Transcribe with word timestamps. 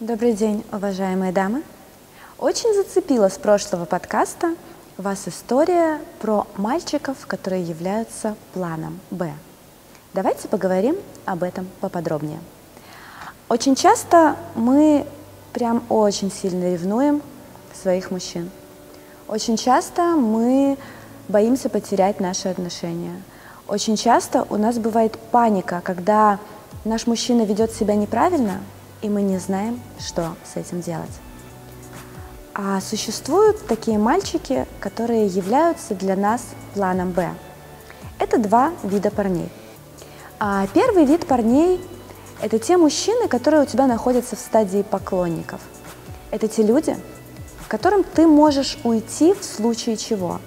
Добрый 0.00 0.32
день, 0.32 0.64
уважаемые 0.72 1.30
дамы. 1.30 1.62
Очень 2.38 2.72
зацепила 2.72 3.28
с 3.28 3.36
прошлого 3.36 3.84
подкаста 3.84 4.56
вас 4.96 5.28
история 5.28 6.00
про 6.20 6.46
мальчиков, 6.56 7.26
которые 7.26 7.62
являются 7.62 8.34
планом 8.54 8.98
Б. 9.10 9.30
Давайте 10.14 10.48
поговорим 10.48 10.96
об 11.26 11.42
этом 11.42 11.68
поподробнее. 11.82 12.40
Очень 13.50 13.74
часто 13.74 14.36
мы 14.54 15.06
прям 15.52 15.82
очень 15.90 16.32
сильно 16.32 16.72
ревнуем 16.72 17.20
своих 17.74 18.10
мужчин. 18.10 18.50
Очень 19.28 19.58
часто 19.58 20.16
мы 20.16 20.78
боимся 21.28 21.68
потерять 21.68 22.20
наши 22.20 22.48
отношения. 22.48 23.20
Очень 23.68 23.96
часто 23.96 24.46
у 24.48 24.56
нас 24.56 24.78
бывает 24.78 25.18
паника, 25.30 25.82
когда 25.84 26.38
наш 26.86 27.06
мужчина 27.06 27.42
ведет 27.42 27.72
себя 27.72 27.96
неправильно, 27.96 28.62
и 29.02 29.08
мы 29.08 29.22
не 29.22 29.38
знаем, 29.38 29.80
что 29.98 30.34
с 30.44 30.56
этим 30.56 30.80
делать. 30.80 31.10
А 32.54 32.80
существуют 32.80 33.66
такие 33.66 33.98
мальчики, 33.98 34.66
которые 34.80 35.26
являются 35.26 35.94
для 35.94 36.16
нас 36.16 36.42
планом 36.74 37.12
Б. 37.12 37.30
Это 38.18 38.38
два 38.38 38.72
вида 38.82 39.10
парней. 39.10 39.48
А 40.38 40.66
первый 40.74 41.04
вид 41.04 41.26
парней– 41.26 41.80
это 42.42 42.58
те 42.58 42.76
мужчины, 42.76 43.28
которые 43.28 43.62
у 43.62 43.66
тебя 43.66 43.86
находятся 43.86 44.36
в 44.36 44.40
стадии 44.40 44.82
поклонников. 44.82 45.60
Это 46.30 46.48
те 46.48 46.62
люди, 46.62 46.96
к 47.64 47.70
которым 47.70 48.04
ты 48.04 48.26
можешь 48.26 48.78
уйти 48.84 49.34
в 49.34 49.44
случае 49.44 49.96
чего. 49.96 50.40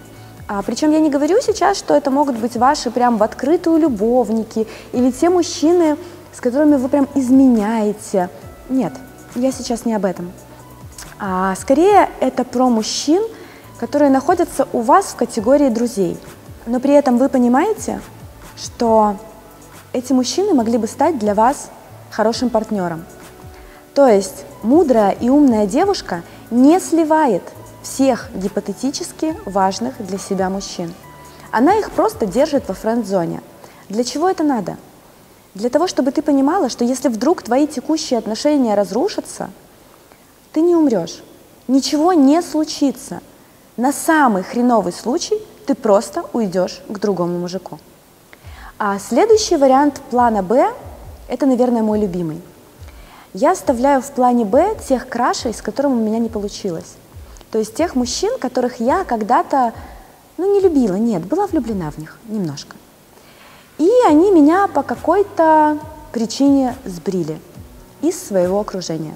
А, 0.48 0.62
причем 0.62 0.91
я 0.91 0.99
не 0.99 1.10
говорю 1.10 1.40
сейчас, 1.41 1.77
что 1.77 1.96
это 1.96 2.12
могут 2.12 2.38
быть 2.38 2.58
ваши 2.58 2.91
прям 2.91 3.18
в 3.18 3.24
открытую 3.24 3.80
любовники 3.80 4.68
или 4.91 5.10
те 5.10 5.30
мужчины, 5.30 5.98
с 6.34 6.41
которыми 6.41 6.76
вы 6.76 6.90
прям 6.90 7.08
изменяете. 7.16 8.30
Нет, 8.73 8.94
я 9.36 9.52
сейчас 9.52 9.86
не 9.86 9.94
об 9.94 10.04
этом. 10.04 10.32
А, 11.20 11.55
скорее 11.55 12.09
это 12.20 12.44
про 12.44 12.70
мужчин, 12.70 13.22
которые 13.79 14.10
находятся 14.10 14.68
у 14.74 14.82
вас 14.82 15.05
в 15.05 15.16
категории 15.16 15.70
друзей. 15.70 16.18
Но 16.66 16.79
при 16.79 16.96
этом 16.96 17.20
вы 17.20 17.29
понимаете, 17.29 18.01
что 18.57 19.18
эти 19.91 20.12
мужчины 20.12 20.55
могли 20.55 20.79
бы 20.79 20.88
стать 20.88 21.20
для 21.20 21.35
вас 21.35 21.70
хорошим 22.10 22.49
партнером. 22.49 23.05
То 23.94 24.07
есть 24.07 24.44
мудрая 24.63 25.12
и 25.12 25.29
умная 25.29 25.68
девушка 25.68 26.24
не 26.49 26.79
сливает 26.79 27.44
всех 27.84 28.32
гипотетически 28.34 29.38
важных 29.46 30.04
для 30.04 30.18
себя 30.18 30.49
мужчин. 30.49 30.91
Она 31.51 31.76
их 31.76 31.91
просто 31.91 32.26
держит 32.26 32.68
во 32.68 32.74
френд-зоне. 32.74 33.44
Для 33.90 34.04
чего 34.04 34.27
это 34.27 34.44
надо? 34.44 34.77
Для 35.55 35.70
того, 35.70 35.87
чтобы 35.87 36.12
ты 36.12 36.21
понимала, 36.21 36.70
что 36.70 36.84
если 36.84 37.09
вдруг 37.09 37.43
твои 37.43 37.68
текущие 37.68 38.18
отношения 38.18 38.73
разрушатся, 38.73 39.51
ты 40.51 40.62
не 40.62 40.76
умрешь, 40.76 41.23
ничего 41.68 42.13
не 42.13 42.41
случится. 42.41 43.21
На 43.77 43.91
самый 43.91 44.43
хреновый 44.43 44.93
случай 44.93 45.40
ты 45.68 45.76
просто 45.76 46.26
уйдешь 46.34 46.82
к 46.90 46.99
другому 46.99 47.37
мужику. 47.37 47.79
А 48.79 48.98
следующий 48.98 49.55
вариант 49.55 50.01
плана 50.10 50.41
Б– 50.41 50.73
это, 51.27 51.45
наверное, 51.45 51.84
мой 51.84 51.99
любимый. 51.99 52.41
Я 53.34 53.51
оставляю 53.51 54.01
в 54.01 54.12
плане 54.12 54.45
Б 54.45 54.76
тех 54.88 55.07
крашей, 55.07 55.54
с 55.54 55.62
которыми 55.62 55.93
у 55.93 56.04
меня 56.04 56.17
не 56.17 56.29
получилось. 56.29 56.95
То 57.51 57.60
есть 57.60 57.76
тех 57.76 57.95
мужчин, 57.95 58.38
которых 58.40 58.79
я 58.79 59.04
когда-то, 59.04 59.73
ну, 60.38 60.51
не 60.51 60.60
любила, 60.60 60.95
нет, 60.95 61.23
была 61.26 61.45
влюблена 61.45 61.91
в 61.91 61.99
них 61.99 62.20
немножко. 62.27 62.76
И 63.84 63.91
они 64.07 64.31
меня 64.31 64.67
по 64.69 64.81
какой-то 64.81 65.78
причине 66.13 66.78
сбрили 66.85 67.38
из 68.01 68.17
своего 68.17 68.62
окружения. 68.62 69.13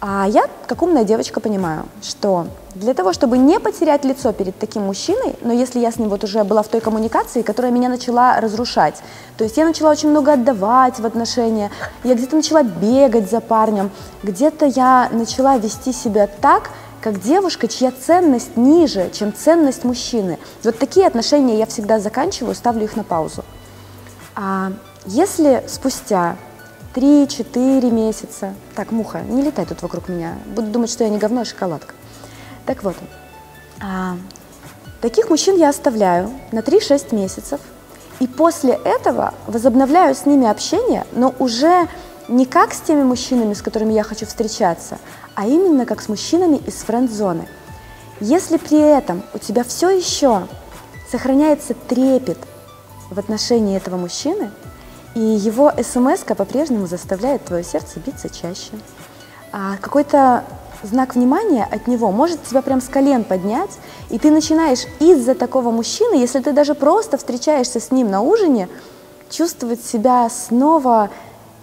А 0.00 0.26
я, 0.26 0.46
как 0.66 0.80
умная 0.80 1.04
девочка, 1.04 1.38
понимаю, 1.38 1.84
что 2.00 2.46
для 2.74 2.94
того, 2.94 3.12
чтобы 3.12 3.36
не 3.36 3.60
потерять 3.60 4.06
лицо 4.06 4.32
перед 4.32 4.58
таким 4.58 4.84
мужчиной, 4.84 5.36
но 5.42 5.52
если 5.52 5.80
я 5.80 5.92
с 5.92 5.98
ним 5.98 6.08
вот 6.08 6.24
уже 6.24 6.44
была 6.44 6.62
в 6.62 6.68
той 6.68 6.80
коммуникации, 6.80 7.42
которая 7.42 7.70
меня 7.72 7.90
начала 7.90 8.40
разрушать, 8.40 9.02
то 9.36 9.44
есть 9.44 9.58
я 9.58 9.66
начала 9.66 9.90
очень 9.90 10.08
много 10.08 10.32
отдавать 10.32 10.98
в 10.98 11.04
отношения, 11.04 11.70
я 12.04 12.14
где-то 12.14 12.36
начала 12.36 12.62
бегать 12.62 13.30
за 13.30 13.42
парнем, 13.42 13.90
где-то 14.22 14.64
я 14.64 15.10
начала 15.12 15.58
вести 15.58 15.92
себя 15.92 16.26
так, 16.26 16.70
как 17.02 17.20
девушка, 17.20 17.66
чья 17.66 17.90
ценность 17.90 18.56
ниже, 18.56 19.10
чем 19.12 19.34
ценность 19.34 19.84
мужчины. 19.84 20.38
Вот 20.62 20.78
такие 20.78 21.06
отношения 21.06 21.58
я 21.58 21.66
всегда 21.66 21.98
заканчиваю, 21.98 22.54
ставлю 22.54 22.84
их 22.84 22.96
на 22.96 23.02
паузу. 23.02 23.44
А 24.36 24.72
если 25.04 25.64
спустя 25.66 26.36
3-4 26.94 27.90
месяца, 27.90 28.54
так, 28.76 28.92
муха, 28.92 29.20
не 29.22 29.42
летай 29.42 29.66
тут 29.66 29.82
вокруг 29.82 30.08
меня, 30.08 30.36
буду 30.54 30.68
думать, 30.68 30.90
что 30.90 31.02
я 31.02 31.10
не 31.10 31.18
говно, 31.18 31.40
а 31.40 31.44
шоколадка. 31.44 31.92
Так 32.66 32.84
вот, 32.84 32.94
а, 33.80 34.16
таких 35.00 35.28
мужчин 35.28 35.56
я 35.56 35.70
оставляю 35.70 36.30
на 36.52 36.60
3-6 36.60 37.12
месяцев, 37.12 37.60
и 38.20 38.28
после 38.28 38.78
этого 38.84 39.34
возобновляю 39.48 40.14
с 40.14 40.24
ними 40.24 40.46
общение, 40.46 41.04
но 41.12 41.34
уже 41.40 41.88
не 42.32 42.46
как 42.46 42.72
с 42.72 42.80
теми 42.80 43.02
мужчинами, 43.02 43.52
с 43.52 43.60
которыми 43.60 43.92
я 43.92 44.02
хочу 44.02 44.26
встречаться, 44.26 44.98
а 45.34 45.46
именно 45.46 45.84
как 45.84 46.00
с 46.00 46.08
мужчинами 46.08 46.56
из 46.56 46.76
френд-зоны. 46.76 47.46
Если 48.20 48.56
при 48.56 48.78
этом 48.78 49.22
у 49.34 49.38
тебя 49.38 49.64
все 49.64 49.90
еще 49.90 50.46
сохраняется 51.10 51.74
трепет 51.74 52.38
в 53.10 53.18
отношении 53.18 53.76
этого 53.76 53.98
мужчины, 53.98 54.50
и 55.14 55.20
его 55.20 55.72
смс 55.82 56.20
по-прежнему 56.20 56.86
заставляет 56.86 57.44
твое 57.44 57.62
сердце 57.62 58.00
биться 58.00 58.30
чаще, 58.30 58.72
а 59.52 59.76
какой-то 59.76 60.44
знак 60.82 61.14
внимания 61.14 61.68
от 61.70 61.86
него 61.86 62.10
может 62.12 62.42
тебя 62.44 62.62
прям 62.62 62.80
с 62.80 62.88
колен 62.88 63.24
поднять, 63.24 63.72
и 64.08 64.18
ты 64.18 64.30
начинаешь 64.30 64.86
из-за 65.00 65.34
такого 65.34 65.70
мужчины, 65.70 66.14
если 66.14 66.40
ты 66.40 66.52
даже 66.52 66.74
просто 66.74 67.18
встречаешься 67.18 67.78
с 67.78 67.90
ним 67.90 68.10
на 68.10 68.22
ужине, 68.22 68.70
чувствовать 69.28 69.84
себя 69.84 70.30
снова 70.30 71.10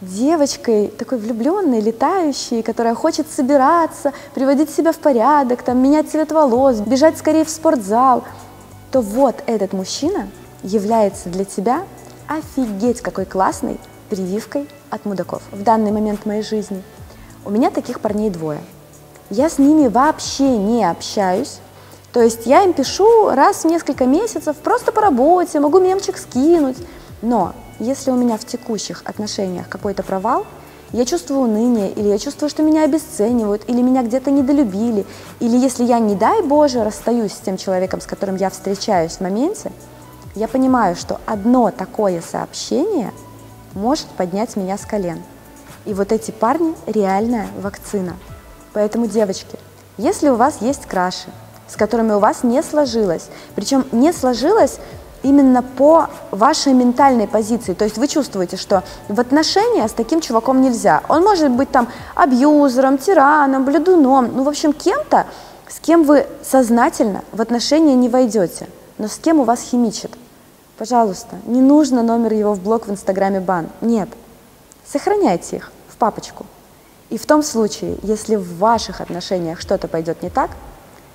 девочкой, 0.02 0.88
такой 0.88 1.18
влюбленной, 1.18 1.82
летающей, 1.82 2.62
которая 2.64 2.96
хочет 2.96 3.30
собираться, 3.30 4.14
приводить 4.34 4.70
себя 4.70 4.92
в 4.92 4.98
порядок, 4.98 5.64
там, 5.64 5.82
менять 5.82 6.10
цвет 6.10 6.32
волос, 6.32 6.78
бежать 6.80 7.18
скорее 7.18 7.44
в 7.44 7.50
спортзал, 7.50 8.24
то 8.92 9.02
вот 9.02 9.44
этот 9.46 9.74
мужчина 9.74 10.30
является 10.64 11.30
для 11.30 11.46
тебя 11.46 11.84
офигеть 12.28 13.02
какой 13.02 13.26
классной 13.26 13.80
прививкой 14.10 14.68
от 14.90 15.06
мудаков 15.06 15.42
в 15.52 15.64
данный 15.64 15.92
момент 15.92 16.26
моей 16.26 16.44
жизни. 16.44 16.84
У 17.46 17.52
меня 17.52 17.70
таких 17.70 18.00
парней 18.00 18.30
двое. 18.30 18.62
Я 19.30 19.50
с 19.50 19.58
ними 19.60 19.88
вообще 19.88 20.58
не 20.58 20.84
общаюсь, 20.84 21.60
то 22.12 22.22
есть 22.22 22.46
я 22.46 22.64
им 22.64 22.74
пишу 22.74 23.30
раз 23.30 23.64
в 23.64 23.66
несколько 23.66 24.06
месяцев 24.06 24.56
просто 24.58 24.92
по 24.92 25.02
работе, 25.02 25.60
могу 25.60 25.80
мемчик 25.80 26.18
скинуть, 26.18 26.78
но 27.22 27.54
если 27.80 28.12
у 28.12 28.16
меня 28.16 28.38
в 28.38 28.46
текущих 28.46 29.02
отношениях 29.06 29.68
какой-то 29.70 30.04
провал, 30.04 30.46
я 30.92 31.06
чувствую 31.06 31.42
уныние, 31.42 31.92
или 31.92 32.08
я 32.08 32.18
чувствую, 32.18 32.50
что 32.50 32.64
меня 32.64 32.84
обесценивают, 32.84 33.64
или 33.68 33.82
меня 33.82 34.02
где-то 34.02 34.32
недолюбили, 34.32 35.06
или 35.40 35.56
если 35.58 35.84
я, 35.84 36.00
не 36.00 36.16
дай 36.16 36.42
Боже, 36.42 36.84
расстаюсь 36.84 37.34
с 37.34 37.40
тем 37.40 37.58
человеком, 37.58 38.02
с 38.02 38.06
которым 38.06 38.38
я 38.38 38.50
встречаюсь 38.50 39.14
в 39.14 39.22
моменте, 39.22 39.72
я 40.36 40.48
понимаю, 40.48 40.96
что 40.96 41.20
одно 41.26 41.70
такое 41.72 42.22
сообщение 42.22 43.12
может 43.74 44.08
поднять 44.08 44.56
меня 44.56 44.78
с 44.78 44.86
колен. 44.86 45.22
И 45.86 45.94
вот 45.94 46.12
эти 46.12 46.32
парни– 46.32 46.76
реальная 46.88 47.48
вакцина. 47.62 48.16
Поэтому, 48.74 49.08
девочки, 49.08 49.58
если 49.98 50.30
у 50.30 50.36
вас 50.36 50.62
есть 50.62 50.86
краши, 50.86 51.30
с 51.68 51.76
которыми 51.76 52.14
у 52.14 52.20
вас 52.20 52.44
не 52.44 52.64
сложилось, 52.64 53.30
причем 53.56 53.86
не 53.92 54.12
сложилось 54.12 54.80
именно 55.24 55.62
по 55.62 56.08
вашей 56.32 56.74
ментальной 56.74 57.28
позиции. 57.28 57.74
То 57.74 57.86
есть 57.86 57.98
вы 57.98 58.08
чувствуете, 58.08 58.58
что 58.58 58.84
в 59.08 59.20
отношения 59.20 59.88
с 59.88 59.92
таким 59.92 60.22
чуваком 60.22 60.62
нельзя. 60.62 61.02
Он 61.10 61.24
может 61.24 61.52
быть 61.52 61.72
там 61.72 61.88
абьюзером, 62.16 62.98
тираном, 62.98 63.66
блюдуном, 63.66 64.32
ну, 64.36 64.44
в 64.44 64.50
общем, 64.50 64.74
кем-то, 64.74 65.26
с 65.68 65.80
кем 65.80 66.04
вы 66.04 66.26
сознательно 66.44 67.24
в 67.32 67.42
отношения 67.42 67.96
не 67.96 68.10
войдете, 68.10 68.68
но 68.98 69.08
с 69.08 69.18
кем 69.18 69.40
у 69.40 69.44
вас 69.44 69.62
химичит. 69.62 70.12
Пожалуйста, 70.78 71.36
не 71.46 71.62
нужно 71.62 72.04
номер 72.04 72.34
его 72.34 72.54
в 72.54 72.62
блог 72.62 72.88
в 72.88 72.92
Инстаграме 72.92 73.42
бан. 73.42 73.68
Нет. 73.82 74.10
Сохраняйте 74.86 75.58
их 75.58 75.72
в 75.90 75.98
папочку. 75.98 76.46
И 77.10 77.18
в 77.18 77.26
том 77.26 77.44
случае, 77.44 77.98
если 78.02 78.36
в 78.36 78.58
ваших 78.58 79.02
отношениях 79.02 79.60
что-то 79.60 79.88
пойдет 79.88 80.24
не 80.24 80.30
так, 80.30 80.52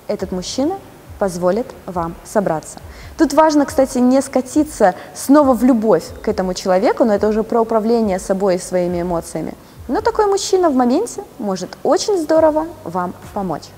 этот 0.07 0.31
мужчина 0.31 0.77
позволит 1.19 1.67
вам 1.85 2.15
собраться. 2.23 2.79
Тут 3.17 3.33
важно, 3.33 3.65
кстати, 3.65 3.97
не 3.97 4.21
скатиться 4.21 4.95
снова 5.13 5.53
в 5.53 5.63
любовь 5.63 6.03
к 6.21 6.27
этому 6.27 6.53
человеку, 6.53 7.05
но 7.05 7.13
это 7.13 7.27
уже 7.27 7.43
про 7.43 7.61
управление 7.61 8.19
собой 8.19 8.55
и 8.55 8.59
своими 8.59 9.01
эмоциями. 9.01 9.53
Но 9.87 10.01
такой 10.01 10.25
мужчина 10.25 10.69
в 10.69 10.75
моменте 10.75 11.23
может 11.39 11.77
очень 11.83 12.17
здорово 12.17 12.67
вам 12.83 13.13
помочь. 13.33 13.69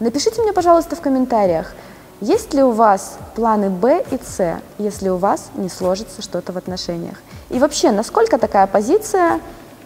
Напишите 0.00 0.42
мне, 0.42 0.52
пожалуйста, 0.52 0.96
в 0.96 1.00
комментариях, 1.00 1.72
есть 2.20 2.52
ли 2.54 2.62
у 2.62 2.70
вас 2.70 3.18
планы 3.34 3.70
Б 3.70 4.04
и 4.10 4.18
С, 4.22 4.60
если 4.78 5.08
у 5.08 5.16
вас 5.16 5.50
не 5.54 5.68
сложится 5.68 6.22
что-то 6.22 6.52
в 6.52 6.56
отношениях. 6.56 7.16
И 7.50 7.58
вообще, 7.58 7.92
насколько 7.92 8.38
такая 8.38 8.66
позиция 8.66 9.40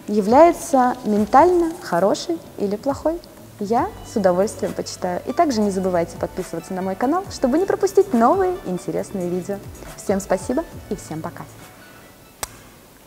является 0.07 0.95
ментально 1.05 1.71
хорошей 1.81 2.37
или 2.57 2.75
плохой? 2.75 3.19
Я 3.63 3.91
с 4.11 4.15
удовольствием 4.15 4.73
почитаю. 4.73 5.21
И 5.27 5.33
также 5.33 5.61
не 5.61 5.69
забывайте 5.69 6.17
подписываться 6.17 6.73
на 6.73 6.81
мой 6.81 6.95
канал, 6.95 7.23
чтобы 7.29 7.59
не 7.59 7.65
пропустить 7.65 8.11
новые 8.11 8.57
интересные 8.65 9.29
видео. 9.29 9.57
Всем 9.97 10.19
спасибо 10.19 10.63
и 10.89 10.95
всем 10.95 11.21
пока! 11.21 11.43